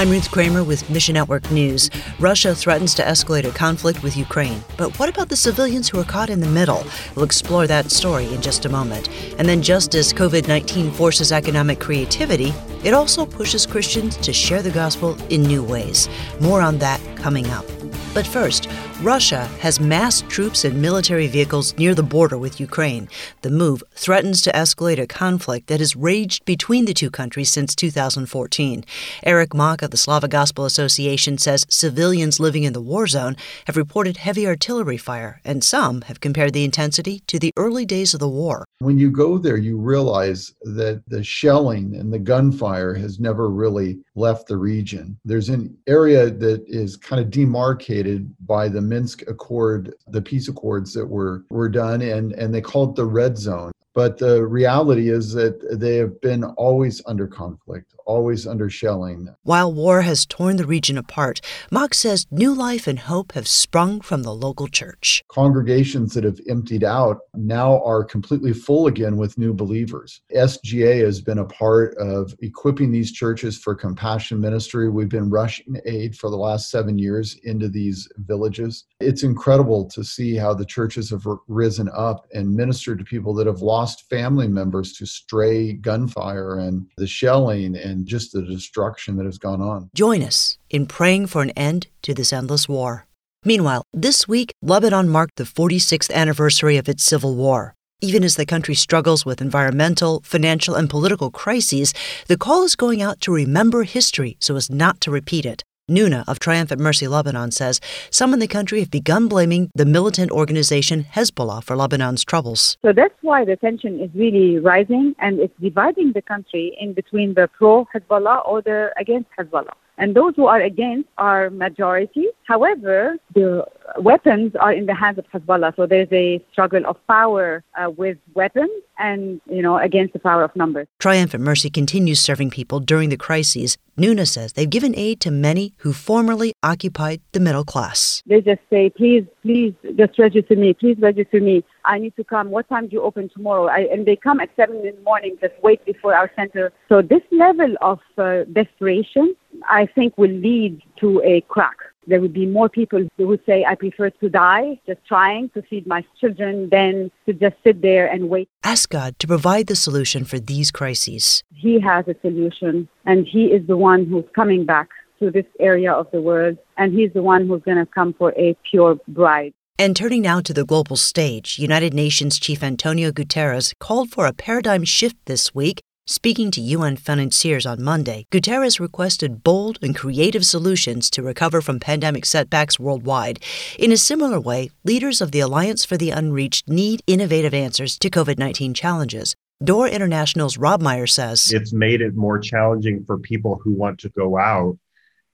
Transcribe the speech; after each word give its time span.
I'm 0.00 0.08
Ruth 0.08 0.30
Kramer 0.30 0.64
with 0.64 0.88
Mission 0.88 1.12
Network 1.12 1.50
News. 1.50 1.90
Russia 2.18 2.54
threatens 2.54 2.94
to 2.94 3.02
escalate 3.02 3.44
a 3.44 3.50
conflict 3.50 4.02
with 4.02 4.16
Ukraine. 4.16 4.64
But 4.78 4.98
what 4.98 5.10
about 5.10 5.28
the 5.28 5.36
civilians 5.36 5.90
who 5.90 6.00
are 6.00 6.04
caught 6.04 6.30
in 6.30 6.40
the 6.40 6.46
middle? 6.46 6.86
We'll 7.14 7.26
explore 7.26 7.66
that 7.66 7.90
story 7.90 8.32
in 8.32 8.40
just 8.40 8.64
a 8.64 8.70
moment. 8.70 9.10
And 9.36 9.46
then, 9.46 9.60
just 9.60 9.94
as 9.94 10.14
COVID 10.14 10.48
19 10.48 10.90
forces 10.92 11.32
economic 11.32 11.80
creativity, 11.80 12.54
it 12.82 12.94
also 12.94 13.26
pushes 13.26 13.66
Christians 13.66 14.16
to 14.16 14.32
share 14.32 14.62
the 14.62 14.70
gospel 14.70 15.18
in 15.28 15.42
new 15.42 15.62
ways. 15.62 16.08
More 16.40 16.62
on 16.62 16.78
that 16.78 16.98
coming 17.18 17.50
up. 17.50 17.66
But 18.12 18.26
first, 18.26 18.68
Russia 19.02 19.46
has 19.60 19.78
massed 19.78 20.28
troops 20.28 20.64
and 20.64 20.82
military 20.82 21.28
vehicles 21.28 21.78
near 21.78 21.94
the 21.94 22.02
border 22.02 22.36
with 22.36 22.58
Ukraine. 22.58 23.08
The 23.42 23.50
move 23.50 23.84
threatens 23.94 24.42
to 24.42 24.52
escalate 24.52 25.00
a 25.00 25.06
conflict 25.06 25.68
that 25.68 25.78
has 25.78 25.94
raged 25.94 26.44
between 26.44 26.86
the 26.86 26.92
two 26.92 27.10
countries 27.10 27.50
since 27.50 27.74
2014. 27.76 28.84
Eric 29.22 29.54
Mock 29.54 29.82
of 29.82 29.92
the 29.92 29.96
Slavic 29.96 30.32
Gospel 30.32 30.64
Association 30.64 31.38
says 31.38 31.64
civilians 31.70 32.40
living 32.40 32.64
in 32.64 32.72
the 32.72 32.82
war 32.82 33.06
zone 33.06 33.36
have 33.66 33.76
reported 33.76 34.16
heavy 34.16 34.44
artillery 34.44 34.96
fire, 34.96 35.40
and 35.44 35.62
some 35.62 36.02
have 36.02 36.20
compared 36.20 36.52
the 36.52 36.64
intensity 36.64 37.22
to 37.28 37.38
the 37.38 37.52
early 37.56 37.86
days 37.86 38.12
of 38.12 38.18
the 38.18 38.28
war. 38.28 38.64
When 38.80 38.98
you 38.98 39.10
go 39.10 39.38
there, 39.38 39.56
you 39.56 39.78
realize 39.78 40.52
that 40.62 41.02
the 41.06 41.22
shelling 41.22 41.94
and 41.94 42.12
the 42.12 42.18
gunfire 42.18 42.92
has 42.94 43.20
never 43.20 43.48
really 43.48 44.00
left 44.16 44.48
the 44.48 44.56
region. 44.56 45.16
There's 45.24 45.48
an 45.48 45.76
area 45.86 46.28
that 46.28 46.64
is 46.66 46.96
kind 46.96 47.22
of 47.22 47.30
demarcated 47.30 47.99
by 48.46 48.68
the 48.68 48.80
Minsk 48.80 49.22
Accord, 49.28 49.94
the 50.08 50.22
peace 50.22 50.48
accords 50.48 50.92
that 50.94 51.06
were 51.06 51.44
were 51.50 51.68
done, 51.68 52.02
and 52.02 52.32
and 52.32 52.54
they 52.54 52.60
call 52.60 52.90
it 52.90 52.96
the 52.96 53.04
red 53.04 53.38
zone. 53.38 53.72
But 53.94 54.18
the 54.18 54.46
reality 54.46 55.10
is 55.10 55.32
that 55.32 55.78
they 55.78 55.96
have 55.96 56.20
been 56.20 56.44
always 56.44 57.02
under 57.06 57.26
conflict, 57.26 57.92
always 58.06 58.46
under 58.46 58.70
shelling. 58.70 59.28
While 59.42 59.72
war 59.72 60.02
has 60.02 60.24
torn 60.24 60.56
the 60.56 60.66
region 60.66 60.96
apart, 60.96 61.40
Mock 61.72 61.94
says 61.94 62.26
new 62.30 62.54
life 62.54 62.86
and 62.86 63.00
hope 63.00 63.32
have 63.32 63.48
sprung 63.48 64.00
from 64.00 64.22
the 64.22 64.34
local 64.34 64.68
church. 64.68 65.24
Congregations 65.28 66.14
that 66.14 66.24
have 66.24 66.40
emptied 66.48 66.84
out 66.84 67.18
now 67.34 67.82
are 67.82 68.04
completely 68.04 68.52
full 68.52 68.86
again 68.86 69.16
with 69.16 69.38
new 69.38 69.52
believers. 69.52 70.22
SGA 70.34 71.04
has 71.04 71.20
been 71.20 71.38
a 71.38 71.44
part 71.44 71.96
of 71.96 72.32
equipping 72.40 72.92
these 72.92 73.10
churches 73.10 73.58
for 73.58 73.74
compassion 73.74 74.40
ministry. 74.40 74.88
We've 74.88 75.08
been 75.08 75.30
rushing 75.30 75.80
aid 75.84 76.16
for 76.16 76.30
the 76.30 76.36
last 76.36 76.70
seven 76.70 76.96
years 76.96 77.36
into 77.42 77.68
these 77.68 78.08
villages. 78.18 78.84
It's 79.00 79.24
incredible 79.24 79.86
to 79.90 80.04
see 80.04 80.36
how 80.36 80.54
the 80.54 80.64
churches 80.64 81.10
have 81.10 81.26
risen 81.48 81.88
up 81.92 82.26
and 82.32 82.54
ministered 82.54 82.98
to 83.00 83.04
people 83.04 83.34
that 83.34 83.48
have 83.48 83.62
lost 83.62 83.79
family 84.08 84.48
members 84.48 84.92
to 84.94 85.06
stray 85.06 85.74
gunfire 85.74 86.58
and 86.58 86.86
the 86.96 87.06
shelling 87.06 87.76
and 87.76 87.90
and 87.90 88.06
just 88.06 88.32
the 88.32 88.42
destruction 88.42 89.16
that 89.16 89.26
has 89.26 89.38
gone 89.38 89.60
on. 89.60 89.90
Join 89.94 90.22
us 90.22 90.58
in 90.70 90.86
praying 90.86 91.26
for 91.26 91.42
an 91.42 91.50
end 91.50 91.88
to 92.02 92.14
this 92.14 92.32
endless 92.32 92.68
war. 92.68 93.06
Meanwhile, 93.44 93.84
this 93.92 94.28
week, 94.28 94.52
Lebanon 94.62 95.08
marked 95.08 95.36
the 95.36 95.44
46th 95.44 96.10
anniversary 96.12 96.76
of 96.76 96.88
its 96.88 97.02
civil 97.02 97.34
war. 97.34 97.74
Even 98.02 98.24
as 98.24 98.36
the 98.36 98.46
country 98.46 98.74
struggles 98.74 99.26
with 99.26 99.42
environmental, 99.42 100.22
financial, 100.24 100.74
and 100.74 100.88
political 100.88 101.30
crises, 101.30 101.92
the 102.28 102.38
call 102.38 102.64
is 102.64 102.76
going 102.76 103.02
out 103.02 103.20
to 103.20 103.32
remember 103.32 103.82
history 103.82 104.36
so 104.40 104.56
as 104.56 104.70
not 104.70 105.00
to 105.02 105.10
repeat 105.10 105.44
it. 105.44 105.62
Nuna 105.90 106.24
of 106.26 106.38
Triumphant 106.38 106.80
Mercy 106.80 107.08
Lebanon 107.08 107.50
says 107.50 107.80
some 108.10 108.32
in 108.32 108.38
the 108.38 108.46
country 108.46 108.80
have 108.80 108.90
begun 108.90 109.28
blaming 109.28 109.70
the 109.74 109.84
militant 109.84 110.30
organization 110.30 111.04
Hezbollah 111.04 111.64
for 111.64 111.76
Lebanon's 111.76 112.24
troubles. 112.24 112.78
So 112.82 112.92
that's 112.92 113.14
why 113.20 113.44
the 113.44 113.56
tension 113.56 114.00
is 114.00 114.10
really 114.14 114.58
rising 114.58 115.14
and 115.18 115.40
it's 115.40 115.54
dividing 115.60 116.12
the 116.12 116.22
country 116.22 116.76
in 116.80 116.92
between 116.92 117.34
the 117.34 117.48
pro 117.48 117.86
Hezbollah 117.94 118.46
or 118.46 118.62
the 118.62 118.92
against 118.96 119.28
Hezbollah. 119.38 119.74
And 120.00 120.14
those 120.14 120.34
who 120.34 120.46
are 120.46 120.62
against 120.62 121.10
are 121.18 121.50
majority. 121.50 122.28
However, 122.44 123.16
the 123.34 123.66
weapons 123.98 124.56
are 124.58 124.72
in 124.72 124.86
the 124.86 124.94
hands 124.94 125.18
of 125.18 125.26
Hezbollah. 125.30 125.76
So 125.76 125.86
there's 125.86 126.08
a 126.10 126.42
struggle 126.52 126.86
of 126.86 126.96
power 127.06 127.62
uh, 127.78 127.90
with 127.90 128.16
weapons 128.32 128.70
and, 129.00 129.40
you 129.50 129.62
know, 129.62 129.78
against 129.78 130.12
the 130.12 130.18
power 130.18 130.44
of 130.44 130.54
numbers. 130.54 130.86
Triumphant 130.98 131.42
Mercy 131.42 131.70
continues 131.70 132.20
serving 132.20 132.50
people 132.50 132.78
during 132.78 133.08
the 133.08 133.16
crises. 133.16 133.76
Nuna 133.98 134.26
says 134.26 134.52
they've 134.52 134.70
given 134.70 134.94
aid 134.96 135.20
to 135.20 135.30
many 135.30 135.74
who 135.78 135.92
formerly 135.92 136.52
occupied 136.62 137.20
the 137.32 137.40
middle 137.40 137.64
class. 137.64 138.22
They 138.26 138.40
just 138.40 138.60
say, 138.70 138.90
please, 138.90 139.24
please, 139.42 139.74
just 139.96 140.18
register 140.18 140.56
me. 140.56 140.74
Please 140.74 140.98
register 141.00 141.40
me. 141.40 141.64
I 141.84 141.98
need 141.98 142.14
to 142.16 142.24
come. 142.24 142.50
What 142.50 142.68
time 142.68 142.88
do 142.88 142.92
you 142.92 143.02
open 143.02 143.28
tomorrow? 143.30 143.66
I, 143.66 143.80
and 143.92 144.06
they 144.06 144.16
come 144.16 144.40
at 144.40 144.50
7 144.56 144.76
in 144.76 144.94
the 144.94 145.02
morning, 145.02 145.36
just 145.40 145.54
wait 145.62 145.84
before 145.84 146.14
our 146.14 146.30
center. 146.36 146.72
So 146.88 147.02
this 147.02 147.22
level 147.30 147.74
of 147.80 147.98
uh, 148.16 148.44
desperation, 148.52 149.34
I 149.68 149.86
think, 149.86 150.16
will 150.16 150.30
lead 150.30 150.82
to 151.00 151.20
a 151.22 151.40
crack 151.42 151.76
there 152.06 152.20
would 152.20 152.32
be 152.32 152.46
more 152.46 152.68
people 152.68 153.06
who 153.16 153.26
would 153.26 153.44
say, 153.46 153.64
I 153.64 153.74
prefer 153.74 154.10
to 154.10 154.28
die 154.28 154.80
just 154.86 155.00
trying 155.06 155.50
to 155.50 155.62
feed 155.62 155.86
my 155.86 156.04
children 156.20 156.68
than 156.70 157.10
to 157.26 157.32
just 157.32 157.56
sit 157.64 157.82
there 157.82 158.06
and 158.06 158.28
wait. 158.28 158.48
Ask 158.64 158.90
God 158.90 159.18
to 159.18 159.26
provide 159.26 159.66
the 159.66 159.76
solution 159.76 160.24
for 160.24 160.38
these 160.38 160.70
crises. 160.70 161.42
He 161.54 161.80
has 161.80 162.06
a 162.08 162.14
solution, 162.22 162.88
and 163.06 163.26
He 163.26 163.46
is 163.46 163.66
the 163.66 163.76
one 163.76 164.06
who's 164.06 164.24
coming 164.34 164.64
back 164.64 164.88
to 165.20 165.30
this 165.30 165.46
area 165.58 165.92
of 165.92 166.10
the 166.10 166.20
world, 166.20 166.58
and 166.76 166.92
He's 166.92 167.12
the 167.12 167.22
one 167.22 167.46
who's 167.46 167.62
going 167.62 167.78
to 167.78 167.86
come 167.86 168.14
for 168.14 168.32
a 168.36 168.56
pure 168.68 168.98
bride. 169.08 169.52
And 169.78 169.96
turning 169.96 170.22
now 170.22 170.40
to 170.40 170.52
the 170.52 170.66
global 170.66 170.96
stage, 170.96 171.58
United 171.58 171.94
Nations 171.94 172.38
Chief 172.38 172.62
Antonio 172.62 173.10
Guterres 173.12 173.72
called 173.78 174.10
for 174.10 174.26
a 174.26 174.32
paradigm 174.32 174.84
shift 174.84 175.16
this 175.24 175.54
week 175.54 175.80
Speaking 176.06 176.50
to 176.50 176.60
UN 176.60 176.96
financiers 176.96 177.64
on 177.64 177.82
Monday, 177.82 178.26
Guterres 178.32 178.80
requested 178.80 179.44
bold 179.44 179.78
and 179.80 179.94
creative 179.94 180.44
solutions 180.44 181.08
to 181.10 181.22
recover 181.22 181.60
from 181.60 181.78
pandemic 181.78 182.26
setbacks 182.26 182.80
worldwide. 182.80 183.38
In 183.78 183.92
a 183.92 183.96
similar 183.96 184.40
way, 184.40 184.70
leaders 184.82 185.20
of 185.20 185.30
the 185.30 185.40
Alliance 185.40 185.84
for 185.84 185.96
the 185.96 186.10
Unreached 186.10 186.68
need 186.68 187.00
innovative 187.06 187.54
answers 187.54 187.96
to 187.98 188.10
COVID 188.10 188.38
19 188.38 188.74
challenges. 188.74 189.36
Door 189.62 189.88
International's 189.88 190.58
Rob 190.58 190.80
Meyer 190.80 191.06
says 191.06 191.52
It's 191.52 191.72
made 191.72 192.00
it 192.00 192.16
more 192.16 192.38
challenging 192.38 193.04
for 193.04 193.18
people 193.18 193.60
who 193.62 193.72
want 193.72 194.00
to 194.00 194.08
go 194.08 194.36
out 194.36 194.78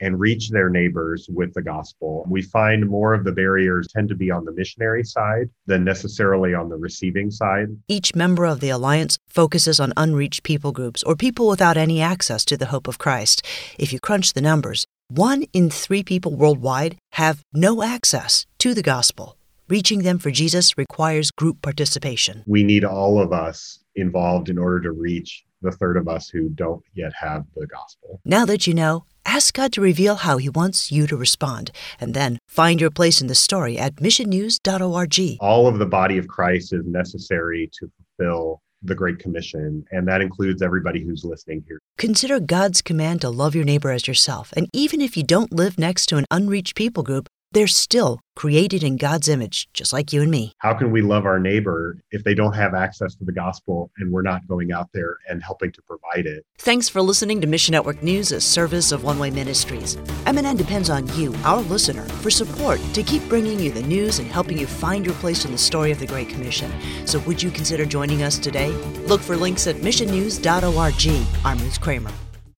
and 0.00 0.18
reach 0.18 0.50
their 0.50 0.68
neighbors 0.70 1.28
with 1.32 1.54
the 1.54 1.62
gospel. 1.62 2.24
We 2.28 2.42
find 2.42 2.88
more 2.88 3.14
of 3.14 3.24
the 3.24 3.32
barriers 3.32 3.88
tend 3.88 4.08
to 4.08 4.14
be 4.14 4.30
on 4.30 4.44
the 4.44 4.52
missionary 4.52 5.04
side 5.04 5.50
than 5.66 5.84
necessarily 5.84 6.54
on 6.54 6.68
the 6.68 6.76
receiving 6.76 7.30
side. 7.30 7.68
Each 7.88 8.14
member 8.14 8.44
of 8.44 8.60
the 8.60 8.70
Alliance 8.70 9.18
focuses 9.28 9.80
on 9.80 9.92
unreached 9.96 10.42
people 10.42 10.72
groups 10.72 11.02
or 11.02 11.16
people 11.16 11.48
without 11.48 11.76
any 11.76 12.00
access 12.00 12.44
to 12.46 12.56
the 12.56 12.66
hope 12.66 12.88
of 12.88 12.98
Christ. 12.98 13.42
If 13.78 13.92
you 13.92 14.00
crunch 14.00 14.32
the 14.32 14.40
numbers, 14.40 14.86
one 15.08 15.44
in 15.52 15.70
three 15.70 16.02
people 16.02 16.34
worldwide 16.34 16.96
have 17.12 17.42
no 17.52 17.82
access 17.82 18.46
to 18.58 18.74
the 18.74 18.82
gospel. 18.82 19.36
Reaching 19.68 20.02
them 20.02 20.18
for 20.18 20.30
Jesus 20.30 20.76
requires 20.76 21.30
group 21.30 21.62
participation. 21.62 22.42
We 22.46 22.64
need 22.64 22.84
all 22.84 23.20
of 23.20 23.32
us 23.32 23.78
involved 23.94 24.48
in 24.48 24.58
order 24.58 24.80
to 24.80 24.92
reach 24.92 25.44
the 25.64 25.72
third 25.72 25.96
of 25.96 26.06
us 26.06 26.28
who 26.28 26.48
don't 26.50 26.84
yet 26.94 27.12
have 27.18 27.44
the 27.56 27.66
gospel. 27.66 28.20
Now 28.24 28.44
that 28.44 28.66
you 28.66 28.74
know, 28.74 29.04
Ask 29.26 29.54
God 29.54 29.72
to 29.72 29.80
reveal 29.80 30.16
how 30.16 30.36
He 30.36 30.50
wants 30.50 30.92
you 30.92 31.06
to 31.06 31.16
respond, 31.16 31.70
and 31.98 32.12
then 32.12 32.38
find 32.46 32.80
your 32.80 32.90
place 32.90 33.22
in 33.22 33.26
the 33.26 33.34
story 33.34 33.78
at 33.78 33.96
missionnews.org. 33.96 35.38
All 35.40 35.66
of 35.66 35.78
the 35.78 35.86
body 35.86 36.18
of 36.18 36.28
Christ 36.28 36.72
is 36.74 36.84
necessary 36.86 37.70
to 37.78 37.90
fulfill 37.96 38.60
the 38.82 38.94
Great 38.94 39.18
Commission, 39.18 39.84
and 39.90 40.06
that 40.06 40.20
includes 40.20 40.60
everybody 40.60 41.02
who's 41.02 41.24
listening 41.24 41.64
here. 41.66 41.80
Consider 41.96 42.38
God's 42.38 42.82
command 42.82 43.22
to 43.22 43.30
love 43.30 43.54
your 43.54 43.64
neighbor 43.64 43.90
as 43.90 44.06
yourself, 44.06 44.52
and 44.56 44.68
even 44.72 45.00
if 45.00 45.16
you 45.16 45.22
don't 45.22 45.52
live 45.52 45.78
next 45.78 46.06
to 46.06 46.18
an 46.18 46.26
unreached 46.30 46.74
people 46.74 47.02
group, 47.02 47.26
they're 47.54 47.66
still 47.68 48.20
created 48.34 48.82
in 48.82 48.96
God's 48.96 49.28
image, 49.28 49.68
just 49.72 49.92
like 49.92 50.12
you 50.12 50.20
and 50.20 50.30
me. 50.30 50.52
How 50.58 50.74
can 50.74 50.90
we 50.90 51.02
love 51.02 51.24
our 51.24 51.38
neighbor 51.38 52.00
if 52.10 52.24
they 52.24 52.34
don't 52.34 52.54
have 52.54 52.74
access 52.74 53.14
to 53.14 53.24
the 53.24 53.32
gospel 53.32 53.92
and 53.96 54.12
we're 54.12 54.22
not 54.22 54.46
going 54.48 54.72
out 54.72 54.88
there 54.92 55.18
and 55.28 55.40
helping 55.42 55.70
to 55.70 55.82
provide 55.82 56.26
it? 56.26 56.44
Thanks 56.58 56.88
for 56.88 57.00
listening 57.00 57.40
to 57.40 57.46
Mission 57.46 57.72
Network 57.72 58.02
News, 58.02 58.32
a 58.32 58.40
service 58.40 58.90
of 58.90 59.04
One 59.04 59.20
Way 59.20 59.30
Ministries. 59.30 59.96
MNN 60.26 60.58
depends 60.58 60.90
on 60.90 61.06
you, 61.16 61.32
our 61.44 61.60
listener, 61.62 62.02
for 62.02 62.30
support 62.30 62.80
to 62.92 63.04
keep 63.04 63.26
bringing 63.28 63.60
you 63.60 63.70
the 63.70 63.82
news 63.82 64.18
and 64.18 64.28
helping 64.28 64.58
you 64.58 64.66
find 64.66 65.06
your 65.06 65.14
place 65.16 65.44
in 65.44 65.52
the 65.52 65.58
story 65.58 65.92
of 65.92 66.00
the 66.00 66.06
Great 66.06 66.28
Commission. 66.28 66.72
So 67.06 67.20
would 67.20 67.40
you 67.40 67.52
consider 67.52 67.86
joining 67.86 68.24
us 68.24 68.36
today? 68.36 68.72
Look 69.06 69.20
for 69.20 69.36
links 69.36 69.68
at 69.68 69.76
missionnews.org. 69.76 71.26
I'm 71.44 71.58
Ruth 71.58 71.80
Kramer. 71.80 72.10